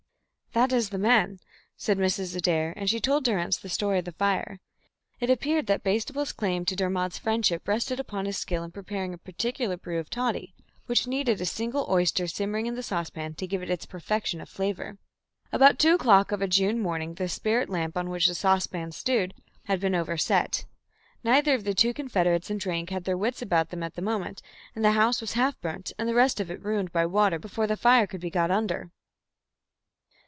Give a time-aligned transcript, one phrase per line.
[0.53, 1.39] "That is the man,"
[1.77, 2.35] said Mrs.
[2.35, 4.59] Adair, and she told Durrance the history of the fire.
[5.21, 9.17] It appeared that Bastable's claim to Dermod's friendship rested upon his skill in preparing a
[9.17, 10.53] particular brew of toddy,
[10.87, 14.49] which needed a single oyster simmering in the saucepan to give it its perfection of
[14.49, 14.97] flavour.
[15.53, 19.33] About two o'clock of a June morning the spirit lamp on which the saucepan stewed
[19.67, 20.65] had been overset;
[21.23, 24.41] neither of the two confederates in drink had their wits about them at the moment,
[24.75, 27.67] and the house was half burnt and the rest of it ruined by water before
[27.67, 28.91] the fire could be got under.